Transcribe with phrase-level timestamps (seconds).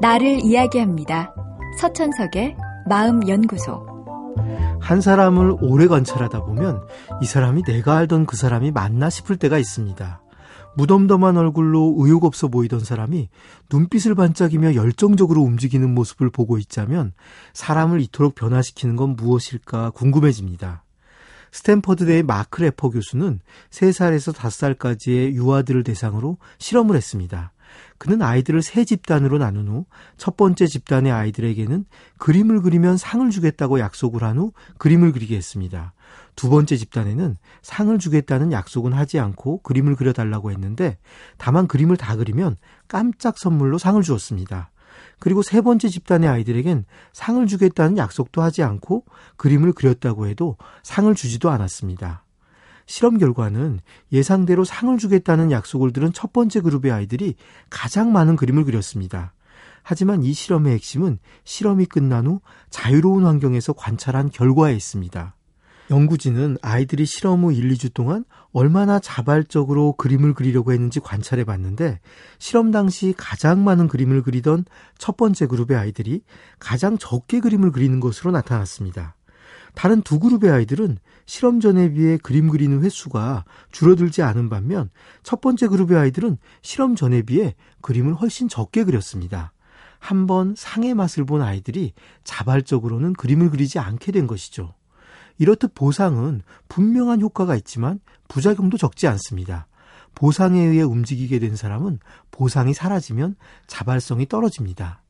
[0.00, 1.34] 나를 이야기합니다.
[1.80, 2.56] 서천석의
[2.88, 3.84] 마음연구소.
[4.80, 6.86] 한 사람을 오래 관찰하다 보면
[7.20, 10.22] 이 사람이 내가 알던 그 사람이 맞나 싶을 때가 있습니다.
[10.76, 13.28] 무덤덤한 얼굴로 의욕 없어 보이던 사람이
[13.70, 17.12] 눈빛을 반짝이며 열정적으로 움직이는 모습을 보고 있자면
[17.52, 20.84] 사람을 이토록 변화시키는 건 무엇일까 궁금해집니다.
[21.50, 23.40] 스탠퍼드대의 마크 레퍼 교수는
[23.70, 27.52] 3살에서 5살까지의 유아들을 대상으로 실험을 했습니다.
[27.98, 29.84] 그는 아이들을 세 집단으로 나눈 후
[30.16, 31.84] 첫 번째 집단의 아이들에게는
[32.18, 35.92] 그림을 그리면 상을 주겠다고 약속을 한 후 그림을 그리게 했습니다.
[36.36, 40.98] 두 번째 집단에는 상을 주겠다는 약속은 하지 않고 그림을 그려달라고 했는데
[41.36, 44.70] 다만 그림을 다 그리면 깜짝 선물로 상을 주었습니다.
[45.18, 49.04] 그리고 세 번째 집단의 아이들에겐 상을 주겠다는 약속도 하지 않고
[49.36, 52.24] 그림을 그렸다고 해도 상을 주지도 않았습니다.
[52.88, 57.36] 실험 결과는 예상대로 상을 주겠다는 약속을 들은 첫 번째 그룹의 아이들이
[57.70, 59.34] 가장 많은 그림을 그렸습니다.
[59.82, 62.40] 하지만 이 실험의 핵심은 실험이 끝난 후
[62.70, 65.34] 자유로운 환경에서 관찰한 결과에 있습니다.
[65.90, 72.00] 연구진은 아이들이 실험 후 1, 2주 동안 얼마나 자발적으로 그림을 그리려고 했는지 관찰해 봤는데
[72.38, 74.64] 실험 당시 가장 많은 그림을 그리던
[74.96, 76.22] 첫 번째 그룹의 아이들이
[76.58, 79.17] 가장 적게 그림을 그리는 것으로 나타났습니다.
[79.74, 84.90] 다른 두 그룹의 아이들은 실험 전에 비해 그림 그리는 횟수가 줄어들지 않은 반면
[85.22, 89.52] 첫 번째 그룹의 아이들은 실험 전에 비해 그림을 훨씬 적게 그렸습니다.
[89.98, 91.92] 한번 상의 맛을 본 아이들이
[92.24, 94.74] 자발적으로는 그림을 그리지 않게 된 것이죠.
[95.38, 99.66] 이렇듯 보상은 분명한 효과가 있지만 부작용도 적지 않습니다.
[100.14, 105.02] 보상에 의해 움직이게 된 사람은 보상이 사라지면 자발성이 떨어집니다.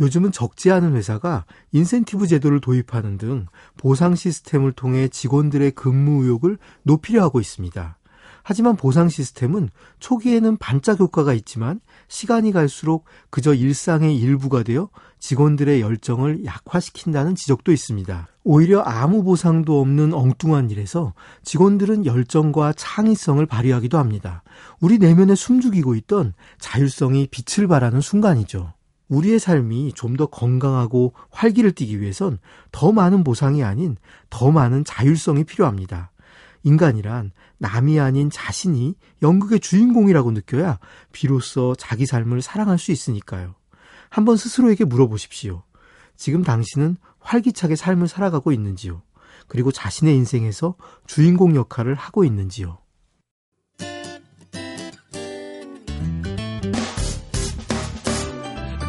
[0.00, 7.22] 요즘은 적지 않은 회사가 인센티브 제도를 도입하는 등 보상 시스템을 통해 직원들의 근무 의욕을 높이려
[7.22, 7.98] 하고 있습니다.
[8.48, 14.88] 하지만 보상 시스템은 초기에는 반짝 효과가 있지만 시간이 갈수록 그저 일상의 일부가 되어
[15.18, 18.28] 직원들의 열정을 약화시킨다는 지적도 있습니다.
[18.44, 21.12] 오히려 아무 보상도 없는 엉뚱한 일에서
[21.42, 24.44] 직원들은 열정과 창의성을 발휘하기도 합니다.
[24.78, 28.75] 우리 내면에 숨죽이고 있던 자율성이 빛을 발하는 순간이죠.
[29.08, 32.38] 우리의 삶이 좀 더 건강하고 활기를 띠기 위해선
[32.72, 33.96] 더 많은 보상이 아닌
[34.30, 36.10] 더 많은 자율성이 필요합니다.
[36.62, 40.78] 인간이란 남이 아닌 자신이 연극의 주인공이라고 느껴야
[41.12, 43.54] 비로소 자기 삶을 사랑할 수 있으니까요.
[44.08, 45.62] 한번 스스로에게 물어보십시오.
[46.16, 49.02] 지금 당신은 활기차게 삶을 살아가고 있는지요?
[49.48, 50.74] 그리고 자신의 인생에서
[51.06, 52.78] 주인공 역할을 하고 있는지요?